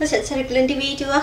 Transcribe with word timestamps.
Nó 0.00 0.06
sẽ 0.06 0.22
sẽ 0.24 0.36
được 0.36 0.50
lên 0.50 0.68
TV 0.68 0.80
chưa? 0.98 1.20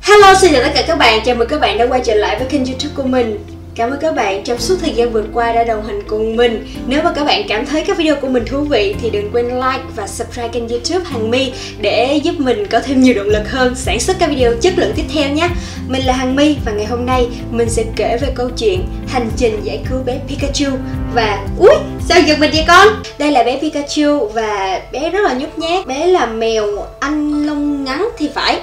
Hello, 0.00 0.34
xin 0.40 0.52
chào 0.52 0.62
tất 0.62 0.70
cả 0.74 0.84
các 0.86 0.98
bạn, 0.98 1.20
chào 1.24 1.34
mừng 1.34 1.48
các 1.48 1.60
bạn 1.60 1.78
đã 1.78 1.86
quay 1.86 2.00
trở 2.04 2.14
lại 2.14 2.38
với 2.38 2.48
kênh 2.48 2.64
youtube 2.64 2.94
của 2.96 3.02
mình 3.02 3.38
Cảm 3.80 3.90
ơn 3.90 3.98
các 4.00 4.14
bạn 4.14 4.44
trong 4.44 4.58
suốt 4.58 4.76
thời 4.80 4.92
gian 4.92 5.12
vừa 5.12 5.24
qua 5.34 5.52
đã 5.52 5.64
đồng 5.64 5.86
hành 5.86 6.02
cùng 6.08 6.36
mình. 6.36 6.66
Nếu 6.86 7.02
mà 7.02 7.12
các 7.12 7.24
bạn 7.24 7.42
cảm 7.48 7.66
thấy 7.66 7.84
các 7.84 7.96
video 7.96 8.16
của 8.16 8.28
mình 8.28 8.44
thú 8.46 8.60
vị 8.60 8.94
thì 9.02 9.10
đừng 9.10 9.30
quên 9.32 9.46
like 9.46 9.82
và 9.96 10.06
subscribe 10.06 10.48
kênh 10.48 10.68
youtube 10.68 11.04
Hằng 11.04 11.30
My 11.30 11.52
Để 11.80 12.20
giúp 12.22 12.34
mình 12.38 12.66
có 12.66 12.80
thêm 12.80 13.00
nhiều 13.00 13.14
động 13.14 13.26
lực 13.26 13.50
hơn 13.50 13.74
sản 13.74 14.00
xuất 14.00 14.16
các 14.18 14.30
video 14.30 14.52
chất 14.60 14.78
lượng 14.78 14.92
tiếp 14.96 15.04
theo 15.14 15.28
nhé. 15.28 15.48
Mình 15.88 16.02
là 16.06 16.12
Hằng 16.12 16.36
My 16.36 16.56
và 16.64 16.72
ngày 16.72 16.86
hôm 16.86 17.06
nay 17.06 17.28
mình 17.50 17.70
sẽ 17.70 17.84
kể 17.96 18.18
về 18.20 18.28
câu 18.34 18.50
chuyện 18.50 18.86
hành 19.08 19.30
trình 19.36 19.60
giải 19.62 19.80
cứu 19.90 19.98
bé 20.06 20.18
Pikachu. 20.28 20.70
Và... 21.14 21.46
Ui, 21.58 21.74
sao 22.08 22.20
giật 22.20 22.38
mình 22.40 22.50
vậy 22.54 22.64
con? 22.68 22.88
Đây 23.18 23.32
là 23.32 23.42
bé 23.42 23.58
Pikachu 23.60 24.28
và 24.34 24.80
bé 24.92 25.10
rất 25.10 25.20
là 25.20 25.34
nhút 25.34 25.58
nhát. 25.58 25.86
Bé 25.86 26.06
là 26.06 26.26
mèo 26.26 26.66
anh 27.00 27.46
lông 27.46 27.84
ngắn 27.84 28.08
thì 28.18 28.30
phải. 28.34 28.60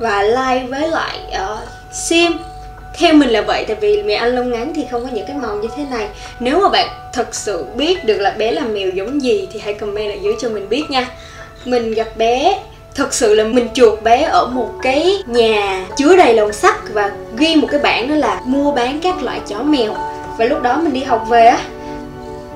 Và 0.00 0.22
like 0.22 0.66
với 0.66 0.88
lại 0.88 1.18
uh, 1.52 1.58
sim 1.92 2.32
theo 2.94 3.14
mình 3.14 3.30
là 3.30 3.40
vậy, 3.40 3.64
tại 3.68 3.76
vì 3.80 4.02
mèo 4.02 4.18
anh 4.18 4.34
lông 4.34 4.50
ngắn 4.50 4.72
thì 4.74 4.84
không 4.90 5.02
có 5.02 5.08
những 5.12 5.26
cái 5.26 5.36
màu 5.36 5.56
như 5.56 5.68
thế 5.76 5.84
này. 5.90 6.08
Nếu 6.40 6.60
mà 6.60 6.68
bạn 6.68 6.88
thật 7.12 7.34
sự 7.34 7.64
biết 7.76 8.04
được 8.04 8.18
là 8.18 8.30
bé 8.30 8.52
là 8.52 8.62
mèo 8.62 8.90
giống 8.90 9.22
gì 9.22 9.48
thì 9.52 9.60
hãy 9.64 9.74
comment 9.74 10.10
ở 10.10 10.16
dưới 10.22 10.34
cho 10.40 10.48
mình 10.48 10.68
biết 10.68 10.84
nha. 10.88 11.08
Mình 11.64 11.94
gặp 11.94 12.16
bé, 12.16 12.58
thật 12.94 13.14
sự 13.14 13.34
là 13.34 13.44
mình 13.44 13.68
chuột 13.74 14.02
bé 14.02 14.22
ở 14.22 14.46
một 14.46 14.70
cái 14.82 15.22
nhà 15.26 15.86
chứa 15.96 16.16
đầy 16.16 16.34
lồng 16.34 16.52
sắt 16.52 16.74
và 16.92 17.12
ghi 17.36 17.56
một 17.56 17.68
cái 17.70 17.80
bảng 17.80 18.08
đó 18.08 18.14
là 18.14 18.40
mua 18.44 18.72
bán 18.72 19.00
các 19.02 19.22
loại 19.22 19.40
chó 19.48 19.62
mèo. 19.62 19.94
Và 20.38 20.44
lúc 20.44 20.62
đó 20.62 20.80
mình 20.82 20.92
đi 20.92 21.02
học 21.02 21.26
về 21.28 21.46
á, 21.46 21.58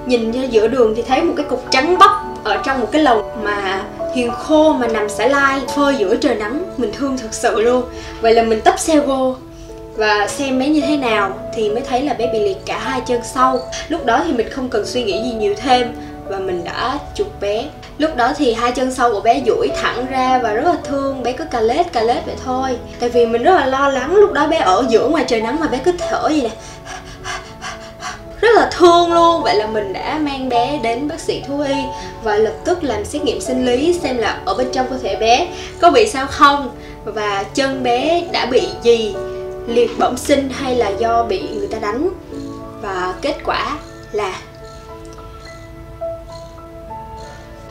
nhìn 0.06 0.32
ra 0.32 0.42
giữa 0.42 0.68
đường 0.68 0.94
thì 0.96 1.02
thấy 1.02 1.22
một 1.22 1.34
cái 1.36 1.46
cục 1.48 1.64
trắng 1.70 1.98
bóc 1.98 2.10
ở 2.44 2.56
trong 2.64 2.80
một 2.80 2.88
cái 2.92 3.02
lồng 3.02 3.44
mà 3.44 3.82
hiền 4.14 4.30
khô 4.30 4.72
mà 4.72 4.86
nằm 4.86 5.08
xả 5.08 5.26
lai, 5.26 5.60
phơi 5.76 5.94
giữa 5.98 6.16
trời 6.16 6.34
nắng. 6.34 6.62
Mình 6.76 6.92
thương 6.92 7.18
thật 7.18 7.28
sự 7.30 7.60
luôn. 7.60 7.82
Vậy 8.20 8.34
là 8.34 8.42
mình 8.42 8.60
tấp 8.60 8.78
xe 8.78 9.00
vô 9.00 9.36
và 9.96 10.26
xem 10.28 10.58
bé 10.58 10.68
như 10.68 10.80
thế 10.80 10.96
nào 10.96 11.32
thì 11.54 11.70
mới 11.70 11.80
thấy 11.80 12.02
là 12.02 12.14
bé 12.14 12.32
bị 12.32 12.40
liệt 12.40 12.56
cả 12.66 12.78
hai 12.78 13.00
chân 13.06 13.20
sau. 13.34 13.60
Lúc 13.88 14.06
đó 14.06 14.22
thì 14.26 14.32
mình 14.32 14.50
không 14.50 14.68
cần 14.68 14.86
suy 14.86 15.04
nghĩ 15.04 15.22
gì 15.22 15.32
nhiều 15.32 15.54
thêm 15.54 15.92
và 16.28 16.38
mình 16.38 16.64
đã 16.64 16.98
chụp 17.14 17.40
bé. 17.40 17.64
Lúc 17.98 18.16
đó 18.16 18.32
thì 18.36 18.52
hai 18.52 18.72
chân 18.72 18.94
sau 18.94 19.12
của 19.12 19.20
bé 19.20 19.42
duỗi 19.46 19.68
thẳng 19.82 20.06
ra 20.10 20.40
và 20.42 20.52
rất 20.52 20.64
là 20.64 20.76
thương. 20.84 21.22
Bé 21.22 21.32
cứ 21.32 21.44
cà 21.44 21.60
lết 21.60 21.92
cà 21.92 22.02
lết 22.02 22.26
vậy 22.26 22.34
thôi. 22.44 22.78
Tại 23.00 23.08
vì 23.08 23.26
mình 23.26 23.42
rất 23.42 23.54
là 23.54 23.66
lo 23.66 23.88
lắng 23.88 24.14
lúc 24.14 24.32
đó 24.32 24.46
bé 24.46 24.58
ở 24.58 24.84
giữa 24.88 25.08
ngoài 25.08 25.24
trời 25.28 25.40
nắng 25.40 25.60
mà 25.60 25.66
bé 25.66 25.78
cứ 25.84 25.92
thở 25.98 26.28
gì 26.28 26.42
nè. 26.42 26.50
Rất 28.40 28.50
là 28.56 28.70
thương 28.72 29.12
luôn. 29.12 29.42
Vậy 29.42 29.56
là 29.56 29.66
mình 29.66 29.92
đã 29.92 30.18
mang 30.18 30.48
bé 30.48 30.78
đến 30.82 31.08
bác 31.08 31.20
sĩ 31.20 31.42
thú 31.48 31.60
y 31.60 31.74
và 32.22 32.36
lập 32.36 32.54
tức 32.64 32.84
làm 32.84 33.04
xét 33.04 33.24
nghiệm 33.24 33.40
sinh 33.40 33.66
lý 33.66 33.98
xem 34.02 34.18
là 34.18 34.40
ở 34.44 34.54
bên 34.54 34.66
trong 34.72 34.86
cơ 34.90 34.96
thể 35.02 35.16
bé 35.16 35.46
có 35.80 35.90
bị 35.90 36.08
sao 36.08 36.26
không 36.26 36.70
và 37.04 37.44
chân 37.54 37.82
bé 37.82 38.22
đã 38.32 38.46
bị 38.46 38.62
gì 38.82 39.14
liệt 39.66 39.98
bẩm 39.98 40.16
sinh 40.16 40.48
hay 40.48 40.76
là 40.76 40.88
do 40.88 41.22
bị 41.22 41.40
người 41.40 41.68
ta 41.68 41.78
đánh? 41.78 42.08
Và 42.82 43.14
kết 43.22 43.36
quả 43.44 43.78
là? 44.12 44.40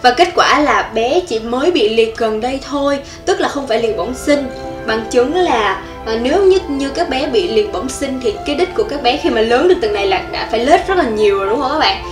Và 0.01 0.13
kết 0.17 0.29
quả 0.35 0.59
là 0.59 0.91
bé 0.93 1.19
chỉ 1.27 1.39
mới 1.39 1.71
bị 1.71 1.89
liệt 1.89 2.17
gần 2.17 2.41
đây 2.41 2.59
thôi 2.69 2.99
tức 3.25 3.39
là 3.39 3.47
không 3.47 3.67
phải 3.67 3.81
liệt 3.81 3.97
bẩm 3.97 4.13
sinh. 4.15 4.47
Bằng 4.87 5.05
chứng 5.11 5.35
là 5.35 5.83
và 6.05 6.15
nếu 6.15 6.43
như 6.43 6.59
như 6.67 6.89
các 6.89 7.09
bé 7.09 7.27
bị 7.27 7.47
liệt 7.47 7.73
bẩm 7.73 7.89
sinh 7.89 8.19
thì 8.23 8.33
cái 8.45 8.55
đích 8.55 8.75
của 8.75 8.83
các 8.83 9.03
bé 9.03 9.17
khi 9.17 9.29
mà 9.29 9.41
lớn 9.41 9.67
được 9.67 9.75
từng 9.81 9.93
này 9.93 10.07
là 10.07 10.23
đã 10.31 10.47
phải 10.51 10.65
lết 10.65 10.87
rất 10.87 10.97
là 10.97 11.09
nhiều 11.09 11.39
rồi 11.39 11.49
đúng 11.49 11.61
không 11.61 11.71
các 11.71 11.79
bạn? 11.79 12.03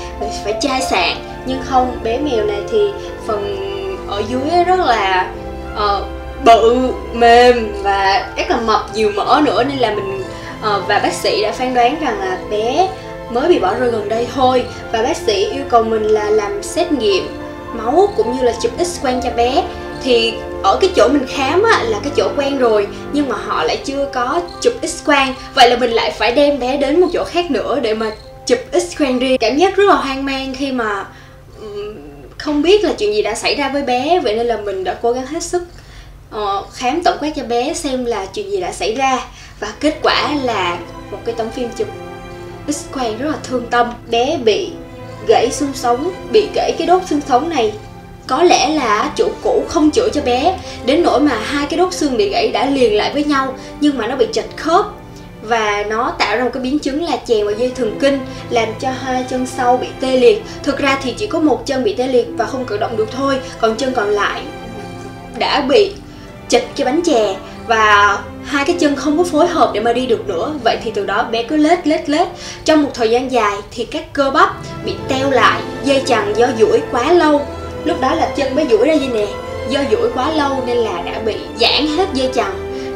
Phải 0.43 0.57
chai 0.61 0.81
sạn. 0.81 1.17
Nhưng 1.45 1.59
không 1.65 1.99
bé 2.03 2.19
mèo 2.19 2.45
này 2.45 2.61
thì 2.71 2.89
phần 3.27 3.67
ở 4.07 4.23
dưới 4.29 4.63
rất 4.63 4.79
là 4.79 5.31
uh, 5.73 6.20
bự 6.45 6.91
mềm 7.13 7.73
và 7.83 8.29
rất 8.37 8.49
là 8.49 8.57
mập 8.57 8.95
nhiều 8.95 9.11
mỡ 9.15 9.41
nữa. 9.45 9.63
Nên 9.63 9.77
là 9.77 9.95
mình 9.95 10.19
uh, 10.19 10.87
và 10.87 10.99
bác 10.99 11.13
sĩ 11.13 11.43
đã 11.43 11.51
phán 11.51 11.73
đoán 11.73 11.99
rằng 12.01 12.19
là 12.19 12.37
bé 12.51 12.87
mới 13.29 13.47
bị 13.47 13.59
bỏ 13.59 13.73
rơi 13.73 13.91
gần 13.91 14.09
đây 14.09 14.27
thôi. 14.35 14.63
Và 14.91 15.01
bác 15.01 15.17
sĩ 15.17 15.49
yêu 15.51 15.63
cầu 15.69 15.83
mình 15.83 16.03
là 16.03 16.29
làm 16.29 16.63
xét 16.63 16.91
nghiệm 16.91 17.27
máu 17.73 18.13
cũng 18.17 18.37
như 18.37 18.43
là 18.43 18.53
chụp 18.61 18.71
x 18.85 19.01
quang 19.01 19.21
cho 19.23 19.29
bé. 19.29 19.63
Thì 20.03 20.33
ở 20.63 20.77
cái 20.81 20.89
chỗ 20.95 21.07
mình 21.07 21.25
khám 21.27 21.63
á, 21.63 21.83
là 21.83 21.99
cái 22.03 22.11
chỗ 22.17 22.29
quen 22.37 22.57
rồi 22.57 22.87
nhưng 23.13 23.29
mà 23.29 23.35
họ 23.35 23.63
lại 23.63 23.77
chưa 23.85 24.09
có 24.13 24.41
chụp 24.61 24.73
x 24.83 25.05
quang. 25.05 25.33
Vậy 25.55 25.69
là 25.69 25.77
mình 25.77 25.91
lại 25.91 26.11
phải 26.11 26.31
đem 26.31 26.59
bé 26.59 26.77
đến 26.77 27.01
một 27.01 27.07
chỗ 27.13 27.23
khác 27.23 27.51
nữa 27.51 27.79
để 27.81 27.93
mà 27.93 28.11
chụp 28.45 28.59
x 28.73 28.97
quang 28.97 29.19
riêng. 29.19 29.37
Cảm 29.37 29.57
giác 29.57 29.75
rất 29.75 29.83
là 29.83 29.95
hoang 29.95 30.25
mang 30.25 30.53
khi 30.57 30.71
mà 30.71 31.05
không 32.37 32.61
biết 32.61 32.83
là 32.83 32.93
chuyện 32.97 33.13
gì 33.13 33.21
đã 33.21 33.35
xảy 33.35 33.55
ra 33.55 33.69
với 33.69 33.83
bé. 33.83 34.19
Vậy 34.23 34.35
nên 34.35 34.47
là 34.47 34.57
mình 34.57 34.83
đã 34.83 34.95
cố 35.01 35.11
gắng 35.11 35.25
hết 35.25 35.43
sức 35.43 35.63
uh, 36.35 36.73
khám 36.73 37.03
tổng 37.03 37.17
quát 37.19 37.29
cho 37.35 37.43
bé 37.43 37.73
xem 37.73 38.05
là 38.05 38.25
chuyện 38.25 38.51
gì 38.51 38.61
đã 38.61 38.71
xảy 38.71 38.95
ra. 38.95 39.19
Và 39.59 39.73
kết 39.79 39.99
quả 40.03 40.35
là 40.43 40.77
một 41.11 41.17
cái 41.25 41.35
tấm 41.37 41.49
phim 41.49 41.69
chụp 41.77 41.87
x 42.67 42.85
quang 42.93 43.17
rất 43.17 43.29
là 43.29 43.37
thương 43.43 43.67
tâm. 43.67 43.93
Bé 44.09 44.37
bị 44.37 44.69
gãy 45.27 45.51
xương 45.51 45.73
sống 45.73 46.11
bị 46.31 46.49
gãy 46.55 46.75
cái 46.77 46.87
đốt 46.87 47.01
xương 47.09 47.21
sống 47.27 47.49
này. 47.49 47.73
Có 48.27 48.43
lẽ 48.43 48.69
là 48.69 49.11
chủ 49.15 49.29
cũ 49.43 49.63
không 49.67 49.91
chữa 49.91 50.09
cho 50.13 50.21
bé. 50.21 50.57
Đến 50.85 51.03
nỗi 51.03 51.19
mà 51.19 51.39
hai 51.43 51.65
cái 51.65 51.77
đốt 51.77 51.93
xương 51.93 52.17
bị 52.17 52.29
gãy 52.29 52.47
đã 52.47 52.65
liền 52.65 52.97
lại 52.97 53.13
với 53.13 53.23
nhau 53.23 53.55
nhưng 53.81 53.97
mà 53.97 54.07
nó 54.07 54.15
bị 54.15 54.27
chật 54.33 54.45
khớp. 54.57 54.85
Và 55.41 55.83
nó 55.89 56.13
tạo 56.19 56.37
ra 56.37 56.43
một 56.43 56.49
cái 56.53 56.63
biến 56.63 56.79
chứng 56.79 57.03
là 57.03 57.17
chèn 57.27 57.45
vào 57.45 57.55
dây 57.55 57.71
thần 57.75 57.97
kinh 57.99 58.19
làm 58.49 58.69
cho 58.79 58.89
hai 58.91 59.25
chân 59.29 59.47
sau 59.47 59.77
bị 59.77 59.87
tê 59.99 60.17
liệt. 60.17 60.43
Thực 60.63 60.77
ra 60.77 60.99
thì 61.03 61.13
chỉ 61.17 61.27
có 61.27 61.39
một 61.39 61.65
chân 61.65 61.83
bị 61.83 61.93
tê 61.93 62.07
liệt 62.07 62.27
và 62.29 62.45
không 62.45 62.65
cử 62.65 62.77
động 62.77 62.97
được 62.97 63.11
thôi. 63.11 63.39
Còn 63.61 63.75
chân 63.75 63.93
còn 63.93 64.09
lại 64.09 64.41
đã 65.37 65.61
bị 65.61 65.91
chịch 66.51 66.67
cái 66.75 66.85
bánh 66.85 67.01
chè 67.01 67.35
và 67.67 68.19
hai 68.45 68.65
cái 68.65 68.75
chân 68.79 68.95
không 68.95 69.17
có 69.17 69.23
phối 69.23 69.47
hợp 69.47 69.71
để 69.73 69.79
mà 69.79 69.93
đi 69.93 70.05
được 70.05 70.27
nữa. 70.27 70.53
Vậy 70.63 70.77
thì 70.83 70.91
từ 70.91 71.05
đó 71.05 71.25
bé 71.31 71.43
cứ 71.43 71.57
lết 71.57 71.87
lết 71.87 72.09
lết. 72.09 72.27
Trong 72.65 72.83
một 72.83 72.89
thời 72.93 73.09
gian 73.09 73.31
dài 73.31 73.57
thì 73.71 73.85
các 73.85 74.13
cơ 74.13 74.31
bắp 74.31 74.49
bị 74.85 74.95
teo 75.07 75.31
lại, 75.31 75.61
dây 75.83 76.03
chằng, 76.05 76.33
do 76.37 76.47
duỗi 76.59 76.81
quá 76.91 77.13
lâu. 77.13 77.41
Lúc 77.85 78.01
đó 78.01 78.15
là 78.15 78.31
chân 78.35 78.55
bé 78.55 78.65
duỗi 78.71 78.87
ra 78.87 78.93
như 78.93 79.07
nè. 79.13 79.27
Do 79.69 79.79
duỗi 79.91 80.09
quá 80.15 80.31
lâu 80.31 80.63
nên 80.65 80.77
là 80.77 81.01
đã 81.05 81.19
bị 81.25 81.35
giãn 81.59 81.87
hết 81.97 82.07
dây 82.13 82.29
chằng. 82.33 82.53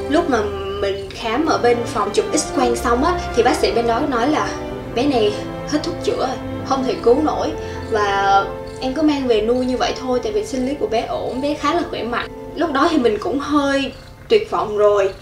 Lúc 0.09 0.29
mà 0.29 0.39
mình 0.81 1.09
khám 1.09 1.45
ở 1.45 1.57
bên 1.57 1.77
phòng 1.85 2.09
chụp 2.13 2.25
x 2.33 2.45
quang 2.55 2.75
xong 2.75 3.03
á, 3.03 3.19
thì 3.35 3.43
bác 3.43 3.55
sĩ 3.55 3.71
bên 3.71 3.87
đó 3.87 4.01
nói 4.09 4.27
là, 4.27 4.47
bé 4.95 5.03
này 5.03 5.33
hết 5.71 5.79
thuốc 5.83 5.95
chữa, 6.03 6.29
không 6.65 6.83
thể 6.83 6.93
cứu 7.03 7.17
nổi. 7.23 7.47
Và 7.91 8.43
em 8.81 8.93
cứ 8.93 9.01
mang 9.01 9.27
về 9.27 9.41
nuôi 9.41 9.65
như 9.65 9.77
vậy 9.77 9.93
thôi, 10.01 10.19
tại 10.23 10.31
vì 10.31 10.45
sinh 10.45 10.67
lý 10.67 10.73
của 10.79 10.87
bé 10.87 11.01
ổn, 11.01 11.41
bé 11.41 11.53
khá 11.53 11.73
là 11.73 11.81
khỏe 11.89 12.03
mạnh 12.03 12.29
lúc 12.55 12.71
đó 12.71 12.87
thì 12.91 12.97
mình 12.97 13.17
cũng 13.19 13.39
hơi 13.39 13.91
tuyệt 14.29 14.51
vọng 14.51 14.77
rồi. 14.77 15.13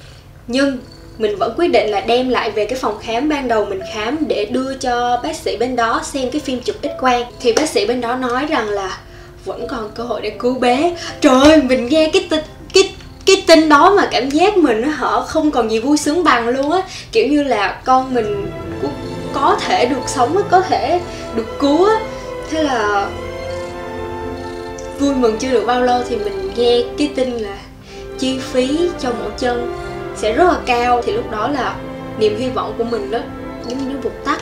Nhưng 0.48 0.78
mình 1.18 1.38
vẫn 1.38 1.54
quyết 1.58 1.68
định 1.68 1.90
là 1.92 2.02
đem 2.02 2.30
lại 2.30 2.52
về 2.52 2.66
cái 2.66 2.80
phòng 2.80 2.98
khám 3.02 3.30
ban 3.30 3.48
đầu 3.48 3.66
mình 3.66 3.80
khám 3.94 4.18
để 4.28 4.46
đưa 4.46 4.74
cho 4.74 5.20
bác 5.24 5.36
sĩ 5.36 5.58
bên 5.58 5.76
đó 5.76 6.02
xem 6.04 6.32
cái 6.32 6.42
phim 6.42 6.60
chụp 6.60 6.76
x 6.84 6.88
quang. 7.00 7.24
Thì 7.40 7.54
bác 7.54 7.70
sĩ 7.70 7.86
bên 7.86 8.02
đó 8.02 8.16
nói 8.16 8.46
rằng 8.46 8.70
là 8.70 8.98
vẫn 9.46 9.68
còn 9.68 9.92
cơ 9.96 10.04
hội 10.04 10.22
để 10.22 10.30
cứu 10.30 10.60
bé. 10.60 10.96
Trời 11.22 11.44
ơi, 11.44 11.62
mình 11.64 11.88
nghe 11.88 12.10
cái 12.14 12.28
tin, 12.30 12.40
cái 12.74 12.94
cái 13.26 13.44
tin 13.48 13.70
đó 13.70 13.94
mà 13.98 14.08
cảm 14.12 14.30
giác 14.30 14.58
mình 14.58 14.82
nó 14.82 14.90
họ 14.90 15.22
không 15.22 15.52
còn 15.52 15.72
gì 15.72 15.80
vui 15.80 15.98
sướng 15.98 16.24
bằng 16.24 16.48
luôn 16.48 16.72
á. 16.72 16.82
Kiểu 17.12 17.28
như 17.28 17.44
là 17.44 17.82
con 17.86 18.14
mình 18.14 18.52
có 19.34 19.58
thể 19.66 19.86
được 19.86 20.02
sống 20.08 20.42
có 20.52 20.62
thể 20.62 21.00
được 21.36 21.60
cứu 21.60 21.86
á. 21.86 22.00
Thế 22.50 22.64
là 22.64 23.08
vui 25.00 25.16
mừng 25.16 25.38
chưa 25.38 25.52
được 25.52 25.64
bao 25.66 25.82
lâu 25.82 26.02
thì 26.10 26.16
mình 26.16 26.52
nghe 26.56 26.84
cái 26.98 27.12
tin 27.16 27.30
là 27.30 27.58
chi 28.20 28.40
phí 28.40 28.90
cho 29.00 29.12
mỗi 29.20 29.32
chân 29.38 29.74
sẽ 30.16 30.34
rất 30.34 30.44
là 30.44 30.60
cao. 30.66 31.02
Thì 31.06 31.12
lúc 31.12 31.32
đó 31.32 31.48
là 31.48 31.76
niềm 32.20 32.38
hy 32.38 32.50
vọng 32.50 32.74
của 32.78 32.84
mình 32.84 33.12
đó, 33.12 33.20
giống 33.68 33.78
như 33.78 33.94
nó 33.94 34.00
vụt 34.02 34.14
tắt. 34.26 34.42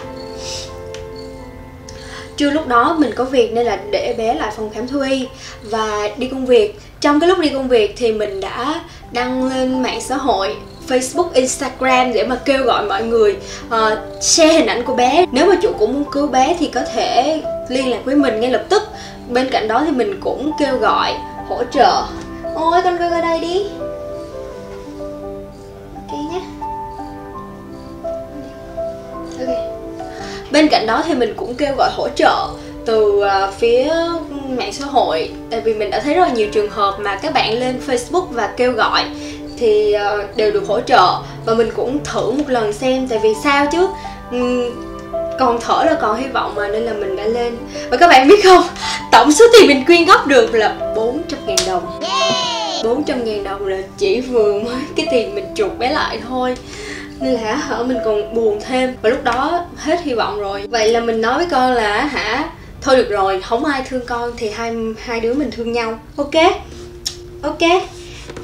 Trưa 2.38 2.50
lúc 2.50 2.68
đó 2.68 2.96
mình 3.00 3.12
có 3.16 3.24
việc 3.24 3.54
nên 3.54 3.66
là 3.66 3.80
để 3.92 4.16
bé 4.18 4.34
lại 4.34 4.54
phòng 4.56 4.70
khám 4.74 4.88
thú 4.88 5.00
y 5.00 5.28
và 5.62 6.10
đi 6.18 6.28
công 6.28 6.46
việc. 6.46 6.80
Trong 7.02 7.20
cái 7.20 7.30
lúc 7.30 7.40
đi 7.40 7.50
công 7.50 7.68
việc 7.68 7.94
thì 7.98 8.12
mình 8.12 8.40
đã 8.40 8.82
đăng 9.12 9.50
lên 9.50 9.84
mạng 9.84 10.02
xã 10.02 10.18
hội 10.18 10.56
Facebook, 10.92 11.30
Instagram 11.34 12.14
để 12.14 12.24
mà 12.24 12.36
kêu 12.46 12.64
gọi 12.64 12.86
mọi 12.86 13.04
người 13.04 13.38
uh, 13.68 13.74
share 14.22 14.54
hình 14.54 14.68
ảnh 14.68 14.84
của 14.84 14.94
bé. 14.94 15.26
Nếu 15.32 15.46
mà 15.46 15.56
chủ 15.62 15.72
cũng 15.80 15.94
muốn 15.94 16.12
cứu 16.12 16.28
bé 16.28 16.56
thì 16.60 16.68
có 16.68 16.82
thể 16.94 17.42
liên 17.70 17.90
lạc 17.90 18.00
với 18.06 18.16
mình 18.16 18.40
ngay 18.40 18.52
lập 18.52 18.64
tức. 18.70 18.84
Bên 19.30 19.50
cạnh 19.50 19.68
đó 19.68 19.84
thì 19.86 19.92
mình 19.92 20.20
cũng 20.22 20.52
kêu 20.60 20.78
gọi 20.78 21.14
hỗ 21.48 21.64
trợ. 21.72 22.04
Ôi 22.56 22.82
con 22.84 22.98
coi 22.98 23.10
coi 23.10 23.22
đây 23.22 23.40
đi. 23.40 23.66
Ok 25.96 26.20
nhé. 26.32 26.42
Ok. 29.40 29.56
Bên 30.52 30.68
cạnh 30.68 30.86
đó 30.88 31.04
thì 31.08 31.14
mình 31.14 31.34
cũng 31.38 31.56
kêu 31.56 31.76
gọi 31.78 31.90
hỗ 31.96 32.10
trợ 32.10 32.48
từ 32.86 33.04
uh, 33.04 33.54
phía 33.60 33.94
mạng 34.58 34.74
xã 34.74 34.86
hội. 34.86 35.32
Tại 35.50 35.62
vì 35.62 35.74
mình 35.74 35.90
đã 35.90 36.00
thấy 36.00 36.14
rất 36.14 36.22
là 36.22 36.34
nhiều 36.34 36.48
trường 36.52 36.70
hợp 36.70 36.96
mà 37.00 37.16
các 37.16 37.34
bạn 37.34 37.60
lên 37.60 37.80
Facebook 37.88 38.26
và 38.26 38.48
kêu 38.58 38.72
gọi 38.72 39.06
thì 39.62 39.96
uh, 39.96 40.38
đều 40.38 40.52
được 40.52 40.64
hỗ 40.68 40.82
trợ. 40.82 41.18
Và 41.46 41.54
mình 41.54 41.70
cũng 41.76 42.04
thử 42.04 42.32
một 42.32 42.44
lần 42.48 42.74
xem 42.74 43.08
tại 43.08 43.20
vì 43.24 43.30
sao 43.44 43.68
chứ? 43.72 43.88
Ừm, 44.32 44.70
còn 45.40 45.60
thở 45.62 45.84
là 45.86 45.98
còn 46.02 46.18
hy 46.18 46.28
vọng 46.28 46.56
mà 46.56 46.68
nên 46.68 46.84
là 46.84 46.94
mình 46.94 47.16
đã 47.16 47.26
lên. 47.26 47.58
Và 47.90 47.98
các 47.98 48.08
bạn 48.08 48.28
biết 48.28 48.44
không? 48.44 48.64
Tổng 49.12 49.32
số 49.32 49.46
tiền 49.54 49.68
mình 49.68 49.86
quyên 49.86 50.06
góp 50.06 50.28
được 50.28 50.54
là 50.54 50.94
400 50.96 51.40
ngàn 51.46 51.58
đồng. 51.68 52.00
400 52.84 53.26
ngàn 53.26 53.44
đồng 53.44 53.68
là 53.68 53.78
chỉ 53.98 54.22
vừa 54.22 54.60
mới 54.60 54.76
cái 54.96 55.08
tiền 55.12 55.36
mình 55.36 55.46
chuột 55.56 55.78
bé 55.78 55.92
lại 55.92 56.20
thôi. 56.30 56.56
Nên 57.20 57.34
là 57.34 57.56
hả 57.56 57.84
mình 57.84 57.98
còn 58.06 58.34
buồn 58.34 58.60
thêm. 58.68 58.96
Và 59.02 59.10
lúc 59.10 59.24
đó 59.24 59.66
hết 59.78 60.00
hy 60.04 60.14
vọng 60.14 60.40
rồi. 60.40 60.64
Vậy 60.70 60.90
là 60.90 61.00
mình 61.00 61.22
nói 61.22 61.38
với 61.38 61.48
con 61.52 61.74
là 61.74 62.06
hả 62.06 62.50
thôi 62.82 62.96
được 62.96 63.10
rồi 63.10 63.42
không 63.42 63.66
ai 63.66 63.84
thương 63.90 64.06
con 64.06 64.32
thì 64.38 64.50
hai 64.50 64.74
hai 64.98 65.20
đứa 65.20 65.34
mình 65.34 65.52
thương 65.52 65.72
nhau. 65.72 66.00
Ok? 66.18 66.36
Ok 67.44 67.62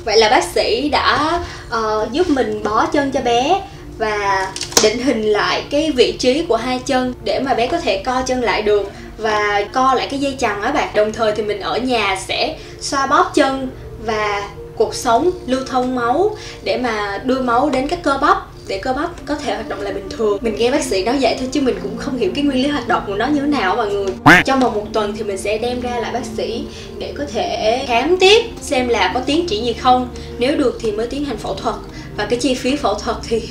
vậy 0.08 0.18
là 0.18 0.30
bác 0.30 0.44
sĩ 0.44 0.90
đã 0.90 1.40
uh, 1.78 2.12
giúp 2.12 2.30
mình 2.30 2.64
bó 2.64 2.86
chân 2.86 3.12
cho 3.12 3.22
bé 3.22 3.62
và 3.98 4.48
định 4.84 5.04
hình 5.04 5.24
lại 5.24 5.64
cái 5.70 5.92
vị 5.92 6.12
trí 6.20 6.46
của 6.48 6.56
hai 6.56 6.80
chân 6.86 7.14
để 7.24 7.40
mà 7.40 7.54
bé 7.54 7.68
có 7.68 7.78
thể 7.78 8.04
co 8.04 8.22
chân 8.22 8.42
lại 8.42 8.62
được 8.62 8.92
và 9.18 9.64
co 9.74 9.94
lại 9.94 10.08
cái 10.12 10.20
dây 10.20 10.36
chằng 10.40 10.62
á 10.62 10.72
bạn. 10.72 10.90
Đồng 10.96 11.14
thời 11.14 11.32
thì 11.32 11.44
mình 11.44 11.60
ở 11.60 11.78
nhà 11.78 12.18
sẽ 12.28 12.58
xoa 12.80 13.08
bóp 13.08 13.32
chân 13.34 13.70
và 14.06 14.50
cuộc 14.76 14.96
sống 14.96 15.30
lưu 15.48 15.62
thông 15.68 15.96
máu 15.96 16.38
để 16.64 16.78
mà 16.78 17.22
đưa 17.24 17.42
máu 17.42 17.70
đến 17.70 17.88
các 17.88 18.00
cơ 18.04 18.18
bắp 18.22 18.38
để 18.68 18.80
cơ 18.84 18.94
bắp 18.94 19.26
có 19.26 19.36
thể 19.36 19.54
hoạt 19.54 19.70
động 19.70 19.82
lại 19.82 19.94
bình 19.94 20.10
thường. 20.10 20.38
Mình 20.42 20.56
nghe 20.56 20.72
bác 20.72 20.84
sĩ 20.84 21.04
nói 21.04 21.18
vậy 21.22 21.36
thôi 21.40 21.50
chứ 21.52 21.62
mình 21.62 21.76
cũng 21.84 21.98
không 21.98 22.18
hiểu 22.18 22.32
cái 22.36 22.44
nguyên 22.44 22.64
lý 22.64 22.70
hoạt 22.70 22.88
động 22.88 23.04
của 23.08 23.16
nó 23.16 23.28
như 23.28 23.40
thế 23.40 23.48
nào 23.48 23.76
mọi 23.76 23.90
người. 23.90 24.08
Trong 24.46 24.60
vòng 24.60 24.74
một 24.74 24.86
tuần 24.94 25.14
thì 25.18 25.24
mình 25.24 25.38
sẽ 25.38 25.58
đem 25.58 25.82
ra 25.82 26.00
lại 26.00 26.14
bác 26.14 26.26
sĩ 26.38 26.64
để 27.00 27.14
có 27.18 27.26
thể 27.34 27.84
khám 27.88 28.18
tiếp 28.20 28.46
xem 28.62 28.88
là 28.88 29.12
có 29.14 29.20
tiến 29.20 29.48
triển 29.48 29.66
gì 29.66 29.74
không. 29.74 30.10
Nếu 30.40 30.58
được 30.58 30.78
thì 30.82 30.92
mới 30.92 31.08
tiến 31.08 31.26
hành 31.26 31.38
phẫu 31.38 31.54
thuật. 31.54 31.76
Và 32.18 32.26
cái 32.26 32.40
chi 32.40 32.54
phí 32.54 32.76
phẫu 32.76 32.94
thuật 32.94 33.18
thì 33.28 33.42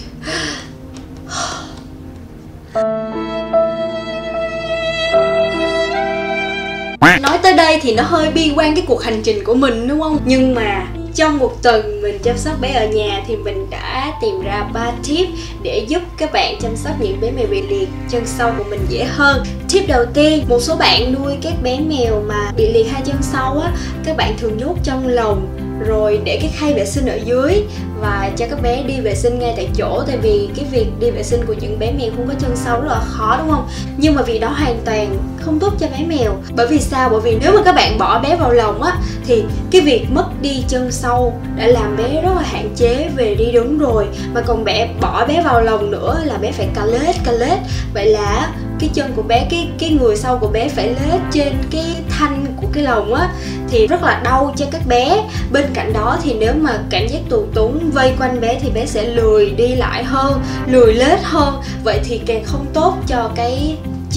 nói 7.21 7.39
tới 7.43 7.53
đây 7.53 7.81
thì 7.83 7.95
nó 7.95 8.03
hơi 8.03 8.31
bi 8.31 8.53
quan 8.57 8.75
cái 8.75 8.85
cuộc 8.89 9.03
hành 9.03 9.21
trình 9.23 9.45
của 9.45 9.55
mình 9.55 9.89
đúng 9.89 10.01
không? 10.01 10.19
Nhưng 10.25 10.55
mà 10.55 10.87
trong 11.17 11.39
một 11.39 11.63
tuần 11.63 12.03
mình 12.03 12.19
chăm 12.23 12.39
sóc 12.39 12.61
bé 12.61 12.73
ở 12.73 12.87
nhà 12.87 13.25
thì 13.27 13.37
mình 13.37 13.67
đã 13.71 14.13
tìm 14.23 14.43
ra 14.43 14.69
3 14.73 14.93
tip 15.09 15.29
để 15.63 15.85
giúp 15.89 16.03
các 16.17 16.33
bạn 16.33 16.57
chăm 16.61 16.77
sóc 16.77 16.93
những 17.01 17.21
bé 17.21 17.31
mèo 17.31 17.47
bị 17.47 17.63
liệt 17.63 17.89
chân 18.11 18.23
sau 18.27 18.55
của 18.59 18.65
mình 18.65 18.81
dễ 18.89 19.05
hơn. 19.05 19.43
Tip 19.73 19.89
đầu 19.89 20.05
tiên, 20.15 20.45
một 20.49 20.61
số 20.61 20.77
bạn 20.77 21.15
nuôi 21.15 21.37
các 21.43 21.53
bé 21.63 21.81
mèo 21.81 22.23
mà 22.29 22.53
bị 22.57 22.73
liệt 22.73 22.91
hai 22.91 23.03
chân 23.05 23.17
sau 23.21 23.59
á, 23.59 23.73
các 24.05 24.17
bạn 24.17 24.35
thường 24.39 24.59
nhốt 24.59 24.75
trong 24.83 25.09
lồng 25.09 25.56
rồi 25.87 26.21
để 26.25 26.39
cái 26.43 26.51
khay 26.55 26.75
vệ 26.75 26.87
sinh 26.87 27.07
ở 27.07 27.19
dưới 27.25 27.63
và 28.01 28.31
cho 28.37 28.47
các 28.51 28.63
bé 28.63 28.83
đi 28.83 29.01
vệ 29.01 29.15
sinh 29.15 29.39
ngay 29.39 29.55
tại 29.57 29.69
chỗ, 29.77 30.03
tại 30.07 30.17
vì 30.17 30.49
cái 30.57 30.65
việc 30.71 30.87
đi 31.01 31.11
vệ 31.11 31.23
sinh 31.23 31.41
của 31.47 31.55
những 31.61 31.79
bé 31.79 31.93
mèo 31.93 32.11
không 32.17 32.29
có 32.29 32.35
chân 32.39 32.57
sau 32.57 32.81
rất 32.81 32.89
là 32.89 33.01
khó, 33.05 33.37
đúng 33.39 33.51
không? 33.51 33.69
Nhưng 33.97 34.15
mà 34.15 34.23
vì 34.23 34.39
đó 34.39 34.49
hoàn 34.49 34.79
toàn 34.85 35.19
không 35.41 35.59
tốt 35.59 35.73
cho 35.79 35.87
bé 35.87 36.05
mèo. 36.07 36.37
Bởi 36.57 36.67
vì 36.67 36.81
sao? 36.81 37.09
Bởi 37.09 37.21
vì 37.21 37.39
nếu 37.41 37.53
mà 37.53 37.63
các 37.65 37.75
bạn 37.75 37.99
bỏ 37.99 38.21
bé 38.21 38.37
vào 38.37 38.53
lồng 38.53 38.83
á, 38.83 38.99
thì 39.27 39.45
cái 39.71 39.81
việc 39.81 40.07
mất 40.11 40.27
đi 40.43 40.65
chân 40.69 40.93
sau 40.93 41.41
đã 41.57 41.67
làm 41.67 41.97
bé 41.97 42.23
rất 42.23 42.33
là 42.37 42.43
hạn 42.43 42.69
chế 42.77 43.09
về 43.17 43.35
đi 43.35 43.53
đứng 43.53 43.79
rồi. 43.79 44.07
Mà 44.35 44.41
còn 44.41 44.65
bé 44.65 44.89
bỏ 45.01 45.27
bé 45.27 45.43
vào 45.43 45.61
lồng 45.61 45.91
nữa 45.91 46.21
là 46.25 46.37
bé 46.37 46.53
phải 46.53 46.69
cà 46.75 46.85
lết 46.85 47.17
cà 47.25 47.33
lết. 47.33 47.59
Vậy 47.95 48.07
là 48.07 48.53
cái 48.81 48.91
chân 48.95 49.13
của 49.17 49.23
bé, 49.23 49.47
cái 49.51 49.69
cái 49.79 49.91
người 49.91 50.17
sau 50.17 50.39
của 50.39 50.49
bé 50.49 50.69
phải 50.69 50.89
lết 50.89 51.21
trên 51.33 51.53
cái 51.71 51.85
thanh 52.09 52.36
cái 52.77 52.85
lồng 52.85 53.15
á, 53.15 53.29
thì 53.69 53.87
rất 53.87 54.03
là 54.03 54.21
đau 54.25 54.55
cho 54.57 54.67
các 54.71 54.83
bé. 54.89 55.23
Bên 55.53 55.65
cạnh 55.75 55.93
đó 55.93 56.19
thì 56.23 56.35
nếu 56.39 56.53
mà 56.55 56.79
cảm 56.91 57.09
giác 57.09 57.21
tù 57.29 57.47
túng 57.55 57.91
vây 57.91 58.13
quanh 58.19 58.41
bé 58.41 58.59
thì 58.63 58.71
bé 58.71 58.87
sẽ 58.87 59.03
lười 59.03 59.51
đi 59.51 59.75
lại 59.75 60.05
hơn, 60.05 60.43
lười 60.67 60.95
lết 60.95 61.19
hơn. 61.23 61.55
Vậy 61.85 62.01
thì 62.05 62.21
càng 62.27 62.45
không 62.45 62.67
tốt 62.73 62.97
cho 63.07 63.31
cái 63.35 63.77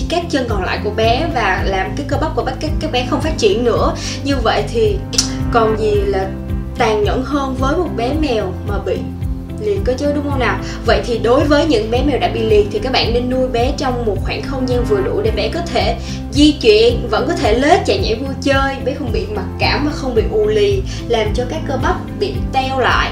các 0.09 0.23
chân 0.29 0.45
còn 0.49 0.63
lại 0.63 0.79
của 0.83 0.89
bé 0.89 1.27
và 1.33 1.63
làm 1.65 1.91
cái 1.95 2.05
cơ 2.09 2.17
bắp 2.21 2.35
của 2.35 2.43
các 2.45 2.69
các 2.79 2.91
bé 2.91 3.07
không 3.09 3.21
phát 3.21 3.37
triển 3.37 3.63
nữa. 3.63 3.93
Như 4.23 4.35
vậy 4.43 4.63
thì 4.73 4.97
còn 5.51 5.79
gì 5.79 5.91
là 5.91 6.27
tàn 6.77 7.03
nhẫn 7.03 7.23
hơn 7.25 7.55
với 7.59 7.77
một 7.77 7.89
bé 7.97 8.13
mèo 8.21 8.53
mà 8.67 8.75
bị 8.85 8.97
liệt 9.61 9.79
cơ 9.85 9.93
chứ, 9.97 10.11
đúng 10.15 10.29
không 10.29 10.39
nào? 10.39 10.59
Vậy 10.85 11.01
thì 11.05 11.17
đối 11.17 11.43
với 11.43 11.65
những 11.65 11.91
bé 11.91 12.03
mèo 12.03 12.19
đã 12.19 12.27
bị 12.27 12.39
liệt 12.39 12.67
thì 12.71 12.79
các 12.79 12.91
bạn 12.91 13.13
nên 13.13 13.29
nuôi 13.29 13.47
bé 13.47 13.73
trong 13.77 14.05
một 14.05 14.17
khoảng 14.23 14.41
không 14.41 14.69
gian 14.69 14.83
vừa 14.83 15.01
đủ 15.01 15.21
để 15.21 15.31
bé 15.31 15.49
có 15.53 15.59
thể 15.73 15.97
di 16.31 16.51
chuyển, 16.51 17.07
vẫn 17.09 17.27
có 17.27 17.33
thể 17.33 17.59
lết 17.59 17.79
chạy 17.85 17.97
nhảy 17.97 18.15
vui 18.15 18.33
chơi, 18.41 18.75
bé 18.85 18.93
không 18.93 19.11
bị 19.11 19.25
mặc 19.35 19.45
cảm 19.59 19.85
và 19.85 19.91
không 19.91 20.15
bị 20.15 20.23
ù 20.31 20.47
lì, 20.47 20.81
làm 21.07 21.33
cho 21.33 21.43
các 21.49 21.59
cơ 21.67 21.77
bắp 21.83 21.95
bị 22.19 22.33
teo 22.53 22.79
lại. 22.79 23.11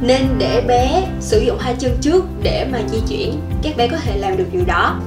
Nên 0.00 0.20
để 0.38 0.60
bé 0.60 1.02
sử 1.20 1.40
dụng 1.40 1.58
hai 1.58 1.74
chân 1.78 1.96
trước 2.00 2.24
để 2.42 2.66
mà 2.72 2.78
di 2.92 2.98
chuyển, 3.08 3.40
các 3.62 3.76
bé 3.76 3.88
có 3.88 3.96
thể 3.96 4.18
làm 4.18 4.36
được 4.36 4.46
điều 4.52 4.62
đó. 4.66 5.00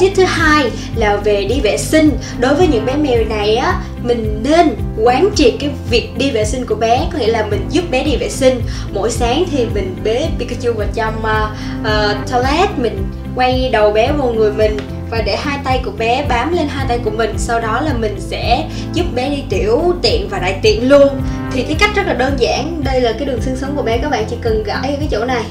Tip 0.00 0.12
thứ 0.16 0.24
hai 0.24 0.70
là 0.96 1.16
về 1.16 1.44
đi 1.44 1.60
vệ 1.60 1.76
sinh. 1.76 2.10
Đối 2.38 2.54
với 2.54 2.66
những 2.66 2.86
bé 2.86 2.96
mèo 2.96 3.24
này 3.24 3.56
á 3.56 3.80
Mình 4.02 4.42
nên 4.42 4.76
quán 5.02 5.30
triệt 5.34 5.54
cái 5.60 5.70
việc 5.90 6.08
đi 6.18 6.30
vệ 6.30 6.44
sinh 6.44 6.66
của 6.66 6.74
bé 6.74 7.08
Có 7.12 7.18
nghĩa 7.18 7.26
là 7.26 7.46
mình 7.46 7.66
giúp 7.70 7.84
bé 7.90 8.04
đi 8.04 8.16
vệ 8.16 8.28
sinh. 8.28 8.60
Mỗi 8.94 9.10
sáng 9.10 9.44
thì 9.50 9.66
mình 9.74 9.96
bế 10.04 10.28
Pikachu 10.38 10.72
vào 10.72 10.86
trong 10.94 11.14
uh, 11.18 11.50
uh, 11.80 12.30
toilet 12.30 12.78
Mình 12.78 13.04
quay 13.34 13.70
đầu 13.72 13.92
bé 13.92 14.12
vào 14.12 14.32
người 14.32 14.52
mình 14.52 14.76
và 15.10 15.22
để 15.22 15.36
hai 15.36 15.58
tay 15.64 15.80
của 15.84 15.90
bé 15.90 16.26
bám 16.28 16.52
lên 16.52 16.68
hai 16.68 16.86
tay 16.88 16.98
của 17.04 17.10
mình. 17.10 17.34
Sau 17.38 17.60
đó 17.60 17.80
là 17.80 17.92
mình 17.98 18.16
sẽ 18.18 18.68
giúp 18.92 19.04
bé 19.14 19.30
đi 19.30 19.42
tiểu 19.50 19.94
tiện 20.02 20.28
và 20.28 20.38
đại 20.38 20.58
tiện 20.62 20.88
luôn. 20.88 21.08
Thì 21.52 21.62
cái 21.62 21.76
cách 21.80 21.90
rất 21.94 22.06
là 22.06 22.14
đơn 22.14 22.36
giản 22.38 22.82
đây 22.84 23.00
là 23.00 23.12
cái 23.12 23.24
đường 23.24 23.42
xương 23.42 23.56
sống 23.56 23.76
của 23.76 23.82
bé. 23.82 23.98
Các 23.98 24.10
bạn 24.10 24.24
chỉ 24.30 24.36
cần 24.42 24.62
gãi 24.64 24.90
ở 24.90 24.96
cái 24.98 25.08
chỗ 25.10 25.24
này 25.24 25.42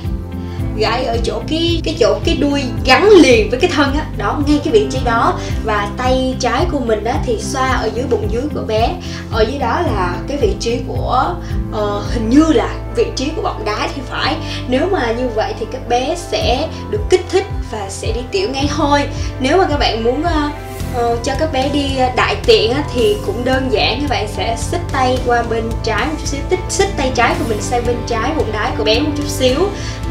gãi 0.79 1.05
ở 1.05 1.17
chỗ 1.23 1.41
cái 1.47 1.81
cái 1.83 1.95
chỗ 1.99 2.19
cái 2.25 2.37
đuôi 2.41 2.63
gắn 2.85 3.09
liền 3.09 3.49
với 3.49 3.59
cái 3.59 3.71
thân 3.73 3.93
á. 3.93 4.05
Đó 4.17 4.39
ngay 4.47 4.61
cái 4.63 4.73
vị 4.73 4.87
trí 4.91 4.99
đó. 5.05 5.39
Và 5.65 5.89
tay 5.97 6.35
trái 6.39 6.65
của 6.71 6.79
mình 6.79 7.03
đó 7.03 7.13
thì 7.25 7.37
xoa 7.41 7.67
ở 7.67 7.89
dưới 7.95 8.05
bụng 8.09 8.27
dưới 8.31 8.43
của 8.53 8.63
bé. 8.67 8.95
Ở 9.31 9.41
dưới 9.41 9.59
đó 9.59 9.81
là 9.81 10.15
cái 10.27 10.37
vị 10.37 10.53
trí 10.59 10.79
của 10.87 11.35
uh, 11.71 12.13
hình 12.13 12.29
như 12.29 12.45
là 12.53 12.75
vị 12.95 13.05
trí 13.15 13.29
của 13.35 13.41
bọng 13.41 13.65
đái 13.65 13.89
thì 13.95 14.01
phải. 14.09 14.35
Nếu 14.67 14.87
mà 14.91 15.11
như 15.11 15.27
vậy 15.35 15.53
thì 15.59 15.65
các 15.71 15.89
bé 15.89 16.15
sẽ 16.31 16.67
được 16.91 17.01
kích 17.09 17.25
thích 17.29 17.45
và 17.71 17.85
sẽ 17.89 18.11
đi 18.11 18.21
tiểu 18.31 18.49
ngay 18.49 18.69
thôi. 18.77 19.01
Nếu 19.39 19.57
mà 19.57 19.65
các 19.69 19.77
bạn 19.79 20.03
muốn 20.03 20.21
uh, 20.21 20.53
Ờ, 20.93 21.17
cho 21.23 21.33
các 21.39 21.53
bé 21.53 21.69
đi 21.69 21.97
ờ, 21.97 22.09
đại 22.15 22.35
tiện 22.45 22.71
á, 22.71 22.83
thì 22.93 23.17
cũng 23.25 23.45
đơn 23.45 23.67
giản. 23.71 24.01
Các 24.01 24.09
bạn 24.09 24.27
sẽ 24.27 24.55
xích 24.59 24.81
tay 24.91 25.17
qua 25.25 25.43
bên 25.49 25.63
trái 25.83 26.05
một 26.05 26.13
chút 26.19 26.25
xíu 26.25 26.41
tích 26.49 26.59
xích 26.69 26.89
tay 26.97 27.11
trái 27.15 27.35
của 27.39 27.45
mình 27.49 27.61
sang 27.61 27.83
bên 27.87 27.95
trái 28.07 28.31
bụng 28.37 28.51
đái 28.53 28.71
của 28.77 28.83
bé 28.83 28.99
một 28.99 29.11
chút 29.17 29.27
xíu. 29.27 29.59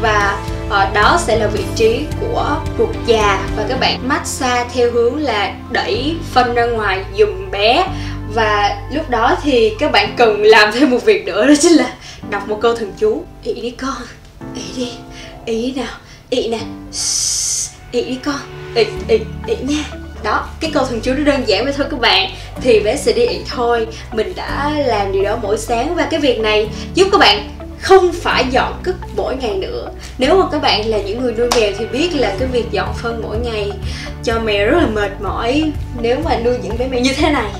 Và 0.01 0.39
uh, 0.69 0.93
đó 0.93 1.19
sẽ 1.25 1.35
là 1.37 1.47
vị 1.47 1.63
trí 1.75 1.99
của 2.19 2.57
ruột 2.77 2.89
già 3.05 3.47
và 3.57 3.65
các 3.69 3.79
bạn 3.79 4.07
massage 4.07 4.69
theo 4.73 4.91
hướng 4.91 5.17
là 5.17 5.53
đẩy 5.71 6.15
phân 6.31 6.53
ra 6.53 6.65
ngoài 6.65 7.03
dùm 7.17 7.51
bé. 7.51 7.85
Và 8.33 8.77
lúc 8.93 9.09
đó 9.09 9.37
thì 9.43 9.73
các 9.79 9.91
bạn 9.91 10.13
cần 10.17 10.43
làm 10.43 10.71
thêm 10.73 10.91
một 10.91 11.05
việc 11.05 11.25
nữa 11.25 11.47
đó 11.47 11.53
chính 11.61 11.71
là 11.71 11.93
đọc 12.29 12.47
một 12.47 12.59
câu 12.61 12.75
thần 12.75 12.93
chú 12.99 13.23
ị 13.43 13.53
đi 13.53 13.69
con 13.69 13.95
ị 14.55 14.61
đi 14.75 14.91
ị 15.45 15.73
nào 15.75 15.93
ị 16.29 16.47
nè 16.47 16.59
ị 17.91 18.03
đi 18.03 18.17
con 18.25 18.39
ị 18.75 18.85
ị 19.07 19.19
ị 19.47 19.55
nha. 19.61 19.83
Đó 20.23 20.47
cái 20.59 20.71
câu 20.73 20.85
thần 20.85 21.01
chú 21.01 21.13
nó 21.13 21.23
đơn 21.23 21.43
giản 21.47 21.63
vậy 21.63 21.73
thôi 21.77 21.87
các 21.91 21.99
bạn. 21.99 22.31
Thì 22.61 22.79
bé 22.79 22.97
sẽ 22.97 23.13
đi 23.13 23.25
ị 23.25 23.39
thôi 23.49 23.87
mình 24.11 24.33
đã 24.35 24.73
làm 24.85 25.11
điều 25.11 25.23
đó 25.23 25.37
mỗi 25.41 25.57
sáng 25.57 25.95
và 25.95 26.07
cái 26.11 26.19
việc 26.19 26.39
này 26.39 26.69
giúp 26.93 27.07
các 27.11 27.17
bạn 27.17 27.49
không 27.81 28.11
phải 28.13 28.45
dọn 28.51 28.79
cất 28.83 28.95
mỗi 29.15 29.35
ngày 29.35 29.55
nữa. 29.55 29.89
Nếu 30.17 30.37
mà 30.37 30.45
các 30.51 30.61
bạn 30.61 30.85
là 30.85 30.97
những 30.97 31.21
người 31.21 31.33
nuôi 31.33 31.47
mèo 31.55 31.71
thì 31.77 31.85
biết 31.85 32.09
là 32.13 32.35
cái 32.39 32.47
việc 32.47 32.65
dọn 32.71 32.93
phân 33.01 33.21
mỗi 33.23 33.37
ngày 33.37 33.71
cho 34.23 34.39
mèo 34.39 34.65
rất 34.65 34.77
là 34.77 34.87
mệt 34.87 35.11
mỏi. 35.21 35.71
Nếu 36.01 36.17
mà 36.23 36.39
nuôi 36.39 36.57
những 36.63 36.77
bé 36.77 36.87
mèo 36.87 36.99
như 36.99 37.13
thế 37.13 37.31
này 37.31 37.51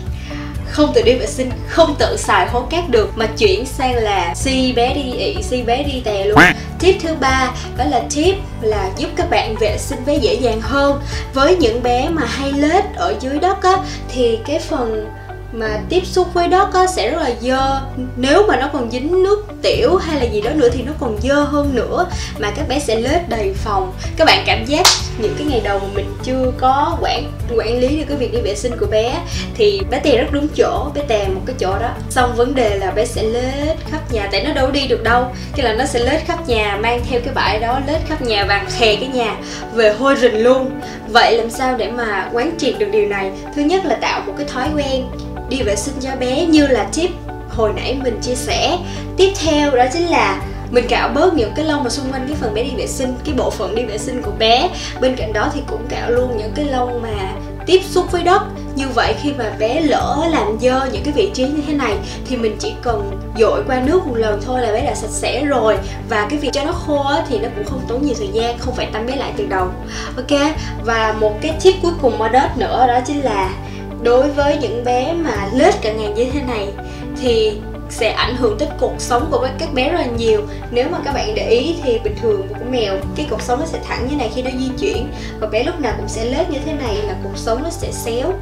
không 0.70 0.94
tự 0.94 1.02
đi 1.02 1.14
vệ 1.14 1.28
sinh 1.28 1.50
không 1.68 1.96
tự 2.00 2.18
xài 2.18 2.48
hố 2.48 2.62
cát 2.70 2.90
được 2.90 3.10
mà 3.16 3.26
chuyển 3.26 3.66
sang 3.66 3.96
là 3.96 4.34
si 4.36 4.74
bé 4.76 4.94
đi 4.94 5.12
ị 5.12 5.36
si 5.44 5.62
bé 5.62 5.84
đi 5.84 6.02
tè 6.06 6.26
luôn. 6.26 6.40
Tip 6.80 6.96
thứ 7.04 7.16
ba 7.20 7.52
đó 7.78 7.84
là 7.86 8.04
tip 8.16 8.36
là 8.62 8.90
giúp 8.98 9.10
các 9.16 9.30
bạn 9.30 9.56
vệ 9.60 9.78
sinh 9.78 10.00
bé 10.06 10.16
dễ 10.16 10.34
dàng 10.34 10.62
hơn. 10.62 11.02
Với 11.34 11.56
những 11.58 11.84
bé 11.84 12.10
mà 12.10 12.26
hay 12.26 12.52
lết 12.52 12.84
ở 12.96 13.16
dưới 13.20 13.40
đất 13.40 13.64
á 13.64 13.78
thì 14.10 14.40
cái 14.48 14.60
phần 14.60 15.08
mà 15.52 15.80
tiếp 15.90 16.06
xúc 16.06 16.28
với 16.34 16.48
đất 16.48 16.74
á, 16.74 16.88
sẽ 16.88 17.10
rất 17.10 17.22
là 17.22 17.32
dơ. 17.42 17.82
Nếu 18.18 18.48
mà 18.48 18.58
nó 18.58 18.70
còn 18.74 18.92
dính 18.92 19.24
nước 19.24 19.46
tiểu 19.62 19.96
hay 19.96 20.20
là 20.20 20.24
gì 20.24 20.42
đó 20.42 20.52
nữa 20.52 20.70
thì 20.74 20.84
nó 20.84 20.92
còn 21.00 21.18
dơ 21.22 21.44
hơn 21.44 21.76
nữa. 21.76 22.06
Mà 22.40 22.52
các 22.56 22.68
bé 22.68 22.80
sẽ 22.80 22.96
lết 22.96 23.30
đầy 23.30 23.54
phòng. 23.54 23.94
Các 24.18 24.26
bạn 24.26 24.44
cảm 24.46 24.66
giác 24.66 24.86
những 25.22 25.36
cái 25.38 25.48
ngày 25.48 25.62
đầu 25.64 25.80
mà 25.80 25.88
mình 25.94 26.06
chưa 26.24 26.52
có 26.58 26.98
quản 27.02 27.32
quản 27.56 27.80
lý 27.80 27.98
được 27.98 28.06
cái 28.08 28.18
việc 28.18 28.34
đi 28.34 28.42
vệ 28.42 28.56
sinh 28.56 28.78
của 28.80 28.86
bé, 28.86 29.20
thì 29.56 29.82
bé 29.90 30.00
tè 30.00 30.18
rất 30.18 30.28
đúng 30.32 30.48
chỗ, 30.56 30.92
bé 30.96 31.02
tè 31.08 31.28
một 31.28 31.42
cái 31.46 31.56
chỗ 31.60 31.80
đó. 31.80 31.90
Xong 32.10 32.36
vấn 32.36 32.56
đề 32.56 32.78
là 32.78 32.92
bé 32.92 33.06
sẽ 33.06 33.24
lết 33.24 33.78
khắp 33.92 34.12
nhà, 34.12 34.30
tại 34.32 34.44
nó 34.44 34.54
đâu 34.54 34.72
đi 34.72 34.88
được 34.88 35.04
đâu. 35.04 35.26
Cái 35.56 35.66
là 35.66 35.74
nó 35.74 35.86
sẽ 35.86 36.00
lết 36.00 36.26
khắp 36.26 36.48
nhà, 36.48 36.78
mang 36.82 37.02
theo 37.10 37.22
cái 37.26 37.34
bãi 37.34 37.60
đó, 37.60 37.80
lết 37.88 38.02
khắp 38.08 38.22
nhà 38.22 38.46
và 38.48 38.66
khè 38.78 38.96
cái 38.96 39.10
nhà 39.14 39.36
về 39.74 39.94
hôi 39.94 40.16
rình 40.16 40.44
luôn. 40.44 40.72
Vậy 41.08 41.38
làm 41.38 41.50
sao 41.50 41.78
để 41.78 41.92
mà 41.92 42.30
quán 42.34 42.52
triệt 42.58 42.80
được 42.80 42.90
điều 42.92 43.08
này? 43.08 43.32
Thứ 43.56 43.62
nhất 43.62 43.86
là 43.86 43.96
tạo 43.96 44.22
một 44.28 44.34
cái 44.38 44.48
thói 44.48 44.68
quen 44.76 45.06
đi 45.50 45.62
vệ 45.62 45.76
sinh 45.76 45.96
cho 46.02 46.10
bé, 46.20 46.46
như 46.46 46.68
là 46.68 46.88
tip 46.96 47.10
hồi 47.50 47.72
nãy 47.76 47.98
mình 48.04 48.20
chia 48.22 48.36
sẻ. 48.36 48.78
Tiếp 49.18 49.32
theo 49.46 49.76
đó 49.76 49.86
chính 49.94 50.08
là 50.08 50.42
mình 50.72 50.86
cạo 50.90 51.10
bớt 51.10 51.34
những 51.34 51.52
cái 51.56 51.66
lông 51.66 51.84
mà 51.84 51.90
xung 51.90 52.12
quanh 52.12 52.26
cái 52.28 52.38
phần 52.42 52.54
bé 52.54 52.64
đi 52.64 52.72
vệ 52.78 52.88
sinh, 52.88 53.14
cái 53.26 53.34
bộ 53.38 53.50
phận 53.50 53.76
đi 53.76 53.84
vệ 53.84 53.98
sinh 53.98 54.22
của 54.22 54.32
bé. 54.40 54.70
Bên 55.02 55.16
cạnh 55.16 55.34
đó 55.34 55.50
thì 55.54 55.62
cũng 55.68 55.82
cạo 55.90 56.12
luôn 56.12 56.38
những 56.38 56.52
cái 56.56 56.66
lông 56.66 57.02
mà 57.02 57.32
tiếp 57.66 57.82
xúc 57.90 58.12
với 58.12 58.24
đất. 58.24 58.42
Như 58.76 58.86
vậy 58.96 59.16
khi 59.22 59.34
mà 59.38 59.52
bé 59.60 59.82
lỡ 59.82 60.28
làm 60.32 60.60
dơ 60.62 60.90
những 60.92 61.04
cái 61.04 61.14
vị 61.14 61.32
trí 61.34 61.44
như 61.44 61.64
thế 61.68 61.74
này 61.74 61.94
thì 62.30 62.38
mình 62.38 62.56
chỉ 62.60 62.74
cần 62.82 63.12
dội 63.40 63.64
qua 63.68 63.82
nước 63.86 64.08
một 64.08 64.16
lần 64.16 64.42
thôi 64.46 64.62
là 64.62 64.72
bé 64.72 64.86
đã 64.86 64.96
sạch 64.96 65.12
sẽ 65.12 65.46
rồi. 65.46 65.78
Và 66.10 66.28
cái 66.30 66.40
việc 66.40 66.50
cho 66.54 66.64
nó 66.64 66.72
khô 66.72 67.06
thì 67.30 67.40
nó 67.40 67.50
cũng 67.56 67.66
không 67.66 67.82
tốn 67.88 68.06
nhiều 68.06 68.16
thời 68.18 68.30
gian, 68.34 68.58
không 68.58 68.76
phải 68.76 68.86
tắm 68.86 69.08
bé 69.08 69.16
lại 69.16 69.32
từ 69.38 69.46
đầu. 69.46 69.68
Ok, 70.18 70.40
và 70.86 71.16
một 71.20 71.34
cái 71.42 71.56
tip 71.64 71.74
cuối 71.82 71.92
cùng 72.02 72.20
modest 72.20 72.58
nữa 72.58 72.86
đó 72.88 73.00
chính 73.06 73.24
là 73.24 73.54
đối 74.02 74.30
với 74.30 74.58
những 74.62 74.84
bé 74.84 75.14
mà 75.14 75.50
lết 75.54 75.82
cả 75.82 75.94
ngày 75.94 76.14
như 76.16 76.26
thế 76.34 76.42
này 76.42 76.68
thì 77.22 77.52
sẽ 77.90 78.12
ảnh 78.12 78.36
hưởng 78.36 78.58
tới 78.58 78.68
cuộc 78.80 78.94
sống 78.98 79.28
của 79.32 79.48
các 79.60 79.74
bé 79.74 79.90
rất 79.90 80.00
là 80.00 80.08
nhiều. 80.18 80.42
Nếu 80.72 80.90
mà 80.92 80.98
các 81.06 81.14
bạn 81.14 81.36
để 81.36 81.50
ý 81.50 81.76
thì 81.84 82.00
bình 82.04 82.16
thường 82.22 82.48
của 82.48 82.66
mèo, 82.72 82.98
cái 83.16 83.28
cuộc 83.30 83.42
sống 83.42 83.60
nó 83.60 83.66
sẽ 83.66 83.80
thẳng 83.88 84.08
như 84.10 84.16
này 84.16 84.32
khi 84.36 84.42
nó 84.42 84.50
di 84.60 84.70
chuyển. 84.80 85.12
Và 85.40 85.48
bé 85.48 85.64
lúc 85.64 85.80
nào 85.80 85.94
cũng 85.98 86.08
sẽ 86.08 86.26
lết 86.26 86.50
như 86.50 86.60
thế 86.66 86.74
này 86.74 86.96
là 86.96 87.16
cuộc 87.24 87.38
sống 87.38 87.64
nó 87.64 87.70
sẽ 87.70 87.92
xéo. 87.92 88.34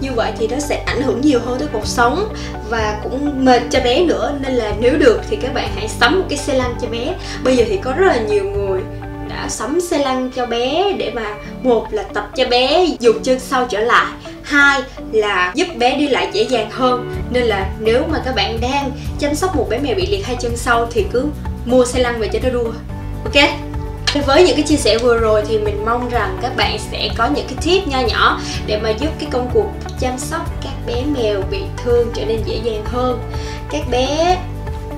Như 0.00 0.08
vậy 0.14 0.32
thì 0.38 0.48
nó 0.48 0.58
sẽ 0.58 0.82
ảnh 0.86 1.02
hưởng 1.02 1.20
nhiều 1.20 1.40
hơn 1.44 1.58
tới 1.58 1.68
cuộc 1.72 1.86
sống 1.86 2.34
và 2.70 3.00
cũng 3.02 3.44
mệt 3.44 3.62
cho 3.70 3.80
bé 3.80 4.04
nữa. 4.04 4.34
Nên 4.40 4.52
là 4.52 4.72
nếu 4.80 4.96
được 4.98 5.20
thì 5.30 5.36
các 5.36 5.54
bạn 5.54 5.68
hãy 5.76 5.88
sắm 5.88 6.18
một 6.18 6.24
cái 6.28 6.38
xe 6.38 6.54
lăn 6.54 6.74
cho 6.82 6.88
bé. 6.88 7.14
Bây 7.44 7.56
giờ 7.56 7.64
thì 7.68 7.76
có 7.76 7.92
rất 7.92 8.06
là 8.06 8.20
nhiều 8.28 8.44
người 8.44 8.80
đã 9.28 9.48
sắm 9.48 9.80
xe 9.80 9.98
lăn 9.98 10.30
cho 10.36 10.46
bé 10.46 10.92
để 10.98 11.10
mà 11.14 11.34
một 11.62 11.86
là 11.90 12.02
tập 12.02 12.30
cho 12.36 12.44
bé, 12.48 12.86
dùng 13.00 13.22
chân 13.22 13.40
sau 13.40 13.66
trở 13.70 13.80
lại 13.80 14.12
hai 14.52 14.82
là 15.12 15.52
giúp 15.54 15.66
bé 15.78 15.96
đi 15.96 16.08
lại 16.08 16.28
dễ 16.32 16.42
dàng 16.42 16.70
hơn. 16.70 17.14
Nên 17.30 17.42
là 17.42 17.70
nếu 17.80 18.02
mà 18.10 18.22
các 18.24 18.34
bạn 18.34 18.60
đang 18.60 18.90
chăm 19.18 19.34
sóc 19.34 19.56
một 19.56 19.66
bé 19.70 19.78
mèo 19.78 19.94
bị 19.94 20.06
liệt 20.06 20.26
hai 20.26 20.36
chân 20.40 20.56
sau 20.56 20.86
thì 20.90 21.06
cứ 21.12 21.26
mua 21.64 21.84
xe 21.84 22.00
lăn 22.00 22.20
về 22.20 22.28
cho 22.32 22.38
nó 22.42 22.50
đua. 22.50 22.72
Ok? 23.24 23.48
Với 24.26 24.44
những 24.44 24.56
cái 24.56 24.64
chia 24.64 24.76
sẻ 24.76 24.98
vừa 24.98 25.18
rồi 25.18 25.42
thì 25.48 25.58
mình 25.58 25.84
mong 25.84 26.08
rằng 26.08 26.38
các 26.42 26.56
bạn 26.56 26.78
sẽ 26.90 27.08
có 27.16 27.28
những 27.34 27.46
cái 27.48 27.56
tip 27.62 27.88
nho 27.88 28.00
nhỏ 28.00 28.40
để 28.66 28.80
mà 28.82 28.90
giúp 28.90 29.10
cái 29.18 29.28
công 29.32 29.50
cuộc 29.54 29.70
chăm 30.00 30.18
sóc 30.18 30.50
các 30.62 30.72
bé 30.86 31.02
mèo 31.16 31.42
bị 31.50 31.58
thương 31.84 32.08
trở 32.14 32.24
nên 32.24 32.42
dễ 32.44 32.60
dàng 32.64 32.84
hơn. 32.84 33.20
Các 33.70 33.82
bé 33.90 34.38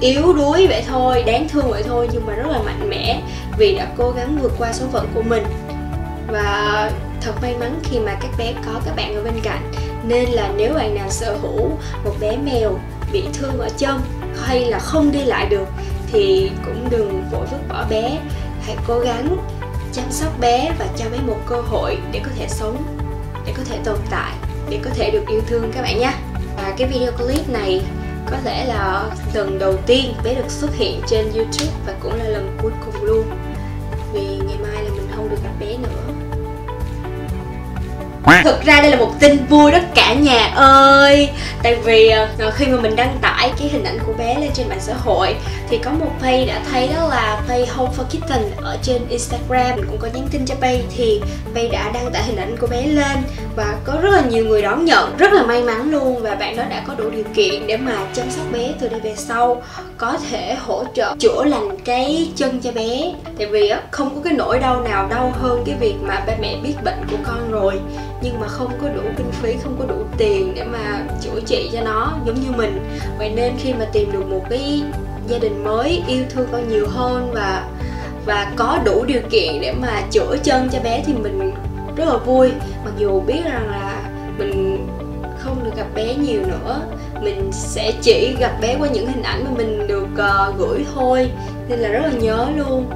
yếu 0.01 0.33
đuối 0.33 0.67
vậy 0.67 0.83
thôi, 0.89 1.23
đáng 1.27 1.49
thương 1.49 1.71
vậy 1.71 1.83
thôi 1.83 2.09
nhưng 2.13 2.27
mà 2.27 2.35
rất 2.35 2.47
là 2.51 2.59
mạnh 2.59 2.91
mẽ 2.91 3.23
vì 3.59 3.75
đã 3.75 3.87
cố 3.99 4.11
gắng 4.11 4.39
vượt 4.43 4.53
qua 4.59 4.73
số 4.73 4.87
phận 4.93 5.07
của 5.15 5.23
mình. 5.23 5.45
Và 6.29 6.91
thật 7.25 7.33
may 7.43 7.57
mắn 7.61 7.81
khi 7.85 7.99
mà 7.99 8.17
các 8.21 8.31
bé 8.39 8.53
có 8.67 8.81
các 8.85 8.97
bạn 8.97 9.15
ở 9.15 9.23
bên 9.23 9.41
cạnh. 9.43 9.73
Nên 10.05 10.29
là 10.29 10.53
nếu 10.57 10.75
bạn 10.75 10.95
nào 10.95 11.11
sở 11.11 11.37
hữu 11.43 11.71
một 12.05 12.15
bé 12.21 12.37
mèo 12.37 12.79
bị 13.13 13.25
thương 13.33 13.59
ở 13.59 13.69
chân 13.77 14.01
hay 14.43 14.65
là 14.65 14.79
không 14.79 15.13
đi 15.13 15.25
lại 15.25 15.47
được, 15.47 15.69
thì 16.13 16.51
cũng 16.65 16.87
đừng 16.91 17.25
vội 17.33 17.47
vứt 17.51 17.69
bỏ 17.69 17.85
bé. 17.91 18.19
Hãy 18.67 18.77
cố 18.87 18.99
gắng 18.99 19.37
chăm 19.93 20.05
sóc 20.11 20.41
bé 20.41 20.71
và 20.79 20.87
cho 20.97 21.05
bé 21.11 21.19
một 21.27 21.39
cơ 21.47 21.61
hội 21.61 21.99
để 22.13 22.21
có 22.25 22.31
thể 22.39 22.47
sống, 22.49 22.77
để 23.47 23.53
có 23.57 23.63
thể 23.71 23.79
tồn 23.85 23.99
tại, 24.11 24.33
để 24.71 24.79
có 24.83 24.91
thể 24.95 25.11
được 25.11 25.25
yêu 25.29 25.41
thương 25.47 25.73
các 25.75 25.83
bạn 25.83 25.99
nhé. 25.99 26.13
Và 26.57 26.75
cái 26.79 26.89
video 26.89 27.13
clip 27.13 27.49
này 27.49 27.83
có 28.31 28.37
lẽ 28.45 28.65
là 28.65 29.11
lần 29.35 29.59
đầu 29.59 29.77
tiên 29.87 30.15
bé 30.25 30.35
được 30.35 30.51
xuất 30.51 30.75
hiện 30.75 31.01
trên 31.07 31.25
youtube 31.25 31.73
và 31.87 31.95
cũng 32.01 32.19
là 32.19 32.25
lần 32.25 32.59
cuối 32.63 32.73
cùng 32.85 33.05
luôn. 33.05 33.25
Thực 38.45 38.65
ra 38.65 38.81
đây 38.81 38.91
là 38.91 38.97
một 38.97 39.13
tin 39.21 39.47
vui 39.47 39.73
đó, 39.73 39.79
cả 39.95 40.15
nhà 40.15 40.53
ơi. 40.55 41.31
Tại 41.63 41.75
vì 41.85 42.09
ờ, 42.09 42.51
khi 42.55 42.67
mà 42.67 42.81
mình 42.81 42.97
đăng 42.97 43.19
tải 43.21 43.53
cái 43.59 43.69
hình 43.69 43.85
ảnh 43.85 43.99
của 44.07 44.13
bé 44.13 44.35
lên 44.41 44.51
trên 44.55 44.69
mạng 44.69 44.81
xã 44.81 44.95
hội, 44.95 45.37
Thì 45.69 45.79
có 45.79 45.91
một 45.91 46.11
Pay 46.21 46.47
đã 46.47 46.61
thấy 46.73 46.89
đó 46.97 47.09
là 47.09 47.43
Pay 47.49 47.67
Home 47.67 47.91
for 47.97 48.05
Kitten 48.11 48.51
ở 48.57 48.79
trên 48.83 49.09
Instagram. 49.09 49.77
Mình 49.77 49.87
cũng 49.89 49.99
có 49.99 50.09
nhắn 50.15 50.29
tin 50.31 50.47
cho 50.47 50.55
Pay 50.55 50.83
thì 50.97 51.21
Pay 51.55 51.69
đã 51.69 51.91
đăng 51.95 52.11
tải 52.13 52.23
hình 52.23 52.37
ảnh 52.37 52.57
của 52.61 52.67
bé 52.67 52.87
lên. 52.87 53.17
Và 53.57 53.75
có 53.85 53.93
rất 54.03 54.11
là 54.11 54.21
nhiều 54.21 54.45
người 54.45 54.63
đón 54.63 54.85
nhận, 54.85 55.17
Rất 55.19 55.33
là 55.33 55.43
may 55.43 55.63
mắn 55.63 55.91
luôn. 55.91 56.23
Và 56.23 56.35
bạn 56.35 56.57
đó 56.57 56.63
đã 56.71 56.83
có 56.87 56.95
đủ 56.95 57.11
điều 57.11 57.25
kiện 57.35 57.67
để 57.67 57.77
mà 57.77 57.93
chăm 58.15 58.31
sóc 58.31 58.45
bé 58.53 58.73
từ 58.81 58.89
đây 58.89 59.01
về 59.01 59.15
sau. 59.17 59.63
Có 59.99 60.19
thể 60.31 60.55
hỗ 60.55 60.85
trợ 60.95 61.15
chữa 61.19 61.45
lành 61.45 61.79
cái 61.85 62.29
chân 62.37 62.61
cho 62.61 62.73
bé. 62.73 63.13
Tại 63.39 63.47
vì 63.47 63.73
không 63.91 64.15
có 64.15 64.21
cái 64.25 64.33
nỗi 64.33 64.59
đau 64.59 64.81
nào 64.81 65.07
đau 65.11 65.33
hơn 65.41 65.63
cái 65.67 65.75
việc 65.81 65.95
mà 66.03 66.25
ba 66.27 66.33
mẹ 66.41 66.57
biết 66.63 66.75
bệnh 66.85 67.07
của 67.11 67.17
con 67.27 67.51
rồi 67.51 67.75
nhưng 68.25 68.41
mà 68.41 68.49
không 68.49 68.73
có 68.83 68.89
đủ 68.89 69.03
kinh 69.17 69.33
phí 69.33 69.57
không 69.63 69.77
có 69.79 69.85
đủ 69.85 70.05
tiền 70.19 70.53
để 70.55 70.65
mà 70.65 71.07
chữa 71.21 71.41
trị 71.47 71.71
cho 71.73 71.81
nó 71.81 72.13
giống 72.27 72.35
như 72.35 72.51
mình. 72.57 72.87
Vậy 73.19 73.33
nên 73.37 73.53
khi 73.59 73.73
mà 73.73 73.85
tìm 73.93 74.13
được 74.13 74.27
một 74.27 74.43
cái 74.51 74.83
gia 75.29 75.39
đình 75.39 75.65
mới 75.65 76.03
yêu 76.09 76.25
thương 76.31 76.49
con 76.53 76.69
nhiều 76.69 76.87
hơn 76.89 77.31
và 77.35 77.69
và 78.27 78.53
có 78.57 78.79
đủ 78.85 79.05
điều 79.05 79.21
kiện 79.31 79.61
để 79.61 79.73
mà 79.73 80.03
chữa 80.11 80.37
chân 80.43 80.69
cho 80.73 80.81
bé 80.81 81.03
thì 81.07 81.13
mình 81.13 81.53
rất 81.97 82.05
là 82.05 82.17
vui. 82.17 82.51
Mặc 82.85 82.93
dù 82.99 83.21
biết 83.21 83.41
rằng 83.45 83.71
là 83.71 84.03
mình 84.39 84.87
không 85.39 85.65
được 85.65 85.77
gặp 85.77 85.87
bé 85.95 86.15
nhiều 86.15 86.41
nữa 86.47 86.81
mình 87.23 87.51
sẽ 87.53 87.93
chỉ 88.03 88.37
gặp 88.41 88.59
bé 88.61 88.77
qua 88.79 88.89
những 88.89 89.07
hình 89.07 89.23
ảnh 89.23 89.45
mà 89.45 89.51
mình 89.57 89.87
được 89.87 90.09
uh, 90.13 90.59
gửi 90.59 90.85
thôi. 90.95 91.31
Nên 91.69 91.79
là 91.79 91.89
rất 91.89 92.01
là 92.03 92.13
nhớ 92.21 92.49
luôn. 92.57 92.91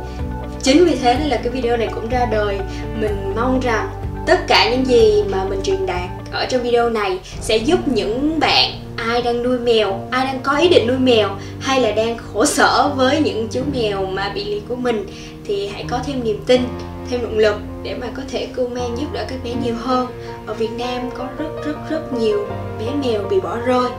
Chính 0.62 0.84
vì 0.84 0.96
thế 0.96 1.16
nên 1.18 1.28
là 1.28 1.36
cái 1.36 1.48
video 1.48 1.76
này 1.76 1.88
cũng 1.94 2.08
ra 2.08 2.26
đời. 2.32 2.60
Mình 3.00 3.32
mong 3.36 3.60
rằng 3.60 3.88
tất 4.28 4.46
cả 4.46 4.70
những 4.70 4.86
gì 4.86 5.22
mà 5.30 5.44
mình 5.44 5.60
truyền 5.62 5.86
đạt 5.86 6.10
ở 6.32 6.46
trong 6.46 6.62
video 6.62 6.90
này 6.90 7.18
sẽ 7.40 7.56
giúp 7.56 7.88
những 7.88 8.40
bạn 8.40 8.70
ai 8.96 9.22
đang 9.22 9.42
nuôi 9.42 9.58
mèo, 9.58 10.00
ai 10.10 10.26
đang 10.26 10.40
có 10.42 10.56
ý 10.56 10.68
định 10.68 10.86
nuôi 10.86 10.98
mèo 10.98 11.28
hay 11.60 11.80
là 11.80 11.90
đang 11.90 12.16
khổ 12.18 12.44
sở 12.44 12.92
với 12.96 13.20
những 13.20 13.48
chú 13.50 13.60
mèo 13.74 14.06
mà 14.06 14.32
bị 14.34 14.44
liệt 14.44 14.62
của 14.68 14.76
mình 14.76 15.06
thì 15.44 15.68
hãy 15.68 15.84
có 15.90 15.98
thêm 16.06 16.24
niềm 16.24 16.40
tin, 16.46 16.62
thêm 17.10 17.22
động 17.22 17.38
lực 17.38 17.56
để 17.82 17.94
mà 17.94 18.06
có 18.16 18.22
thể 18.30 18.46
cưu 18.46 18.68
mang 18.68 18.96
giúp 18.98 19.06
đỡ 19.12 19.24
các 19.28 19.38
bé 19.44 19.50
nhiều 19.64 19.74
hơn. 19.82 20.06
Ở 20.46 20.54
Việt 20.54 20.70
Nam 20.78 21.10
có 21.18 21.26
rất 21.38 21.64
rất 21.66 21.76
rất 21.90 22.12
nhiều 22.12 22.46
bé 22.78 22.86
mèo 23.04 23.22
bị 23.30 23.40
bỏ 23.40 23.56
rơi. 23.66 23.90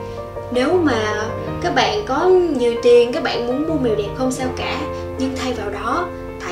Nếu 0.52 0.74
mà 0.84 1.26
các 1.62 1.76
bạn 1.76 2.06
có 2.08 2.26
nhiều 2.58 2.74
tiền, 2.84 3.12
các 3.12 3.24
bạn 3.24 3.48
muốn 3.48 3.68
mua 3.68 3.78
mèo 3.80 3.96
đẹp 3.96 4.10
không 4.18 4.32
sao 4.32 4.48
cả, 4.58 4.82
nhưng 5.20 5.32
thay 5.36 5.54
vào 5.54 5.70
đó 5.70 6.08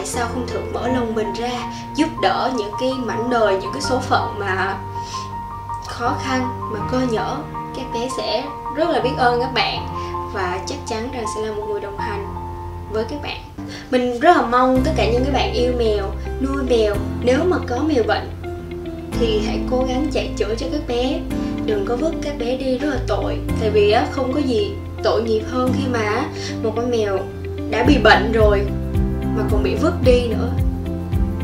sao 0.07 0.27
không 0.33 0.47
thử 0.47 0.59
mở 0.73 0.87
lòng 0.87 1.15
mình 1.15 1.33
ra, 1.33 1.73
giúp 1.95 2.07
đỡ 2.21 2.51
những 2.57 2.71
cái 2.79 2.91
mảnh 3.05 3.29
đời, 3.29 3.57
những 3.61 3.71
cái 3.73 3.81
số 3.81 3.99
phận 3.99 4.39
mà 4.39 4.77
khó 5.87 6.15
khăn 6.23 6.69
mà 6.73 6.79
cơ 6.91 7.01
nhở 7.11 7.37
các 7.75 7.85
bé 7.93 8.09
sẽ 8.17 8.43
rất 8.75 8.89
là 8.89 8.99
biết 8.99 9.13
ơn 9.17 9.41
các 9.41 9.53
bạn 9.53 9.87
và 10.33 10.59
chắc 10.67 10.77
chắn 10.87 11.09
rằng 11.13 11.25
sẽ 11.35 11.47
là 11.47 11.53
một 11.53 11.63
người 11.69 11.81
đồng 11.81 11.97
hành 11.97 12.25
với 12.91 13.05
các 13.09 13.21
bạn. 13.23 13.41
Mình 13.91 14.19
rất 14.19 14.37
là 14.37 14.41
mong 14.41 14.81
tất 14.85 14.91
cả 14.97 15.05
những 15.11 15.23
cái 15.23 15.33
bạn 15.33 15.53
yêu 15.53 15.73
mèo, 15.79 16.05
nuôi 16.41 16.63
mèo, 16.69 16.95
nếu 17.21 17.39
mà 17.43 17.57
có 17.67 17.77
mèo 17.77 18.03
bệnh 18.07 18.29
thì 19.19 19.41
hãy 19.45 19.59
cố 19.71 19.85
gắng 19.89 20.07
chạy 20.13 20.29
chữa 20.37 20.55
cho 20.55 20.65
các 20.71 20.81
bé. 20.87 21.19
Đừng 21.65 21.85
có 21.85 21.95
vứt 21.95 22.13
các 22.21 22.37
bé 22.37 22.57
đi 22.57 22.77
rất 22.77 22.89
là 22.89 22.99
tội, 23.07 23.37
tại 23.61 23.69
vì 23.69 23.91
á, 23.91 24.05
không 24.11 24.33
có 24.33 24.39
gì 24.39 24.71
tội 25.03 25.23
nghiệp 25.23 25.43
hơn 25.51 25.73
khi 25.77 25.83
mà 25.93 26.23
một 26.63 26.73
con 26.75 26.91
mèo 26.91 27.19
đã 27.69 27.83
bị 27.83 27.97
bệnh 27.97 28.31
rồi 28.31 28.65
mà 29.37 29.43
còn 29.51 29.63
bị 29.63 29.75
vứt 29.75 29.93
đi 30.03 30.27
nữa. 30.27 30.49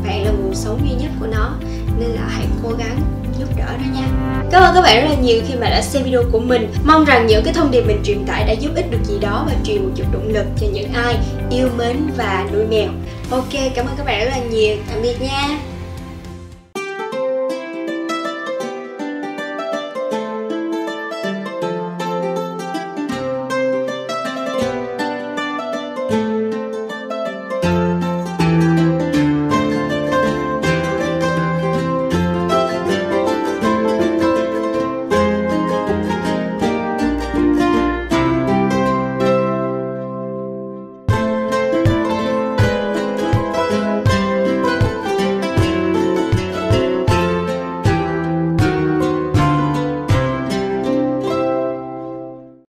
Bạn 0.04 0.24
là 0.24 0.30
nguồn 0.30 0.54
sống 0.54 0.88
duy 0.88 0.94
nhất 0.94 1.10
của 1.20 1.26
nó 1.26 1.54
nên 1.98 2.08
là 2.08 2.28
hãy 2.28 2.46
cố 2.62 2.70
gắng 2.78 3.00
giúp 3.38 3.48
đỡ 3.56 3.66
nó 3.66 4.00
nha. 4.00 4.08
Cảm 4.50 4.62
ơn 4.62 4.74
các 4.74 4.82
bạn 4.82 5.02
rất 5.02 5.08
là 5.08 5.20
nhiều 5.22 5.40
khi 5.48 5.54
mà 5.54 5.70
đã 5.70 5.82
xem 5.82 6.02
video 6.02 6.22
của 6.32 6.38
mình. 6.38 6.72
Mong 6.84 7.04
rằng 7.04 7.26
những 7.26 7.44
cái 7.44 7.54
thông 7.54 7.70
điệp 7.70 7.84
mình 7.86 8.00
truyền 8.04 8.26
tải 8.26 8.44
đã 8.44 8.52
giúp 8.52 8.70
ích 8.74 8.90
được 8.90 9.04
gì 9.04 9.18
đó 9.20 9.44
và 9.46 9.52
truyền 9.64 9.84
một 9.84 9.90
chút 9.96 10.04
động 10.12 10.28
lực 10.28 10.46
cho 10.60 10.66
những 10.72 10.92
ai 10.92 11.16
yêu 11.50 11.68
mến 11.76 11.96
và 12.16 12.46
nuôi 12.52 12.64
mèo. 12.64 12.88
Ok, 13.30 13.52
cảm 13.74 13.86
ơn 13.86 13.94
các 13.96 14.06
bạn 14.06 14.24
rất 14.24 14.30
là 14.30 14.38
nhiều. 14.38 14.76
Tạm 14.90 15.02
biệt 15.02 15.22
nha. 15.22 15.58